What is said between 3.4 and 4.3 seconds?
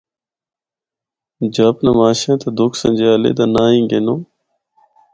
ہی ناں گنو۔